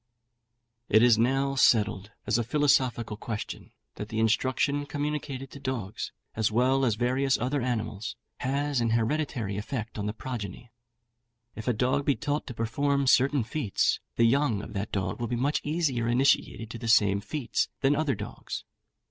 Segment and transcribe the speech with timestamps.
[0.89, 6.51] It is now settled, as a philosophical question, that the instruction communicated to dogs, as
[6.51, 10.71] well as various other animals, has an hereditary effect on the progeny.
[11.55, 15.27] If a dog be taught to perform certain feats, the young of that dog will
[15.27, 18.63] be much easier initiated in the same feats than other dogs.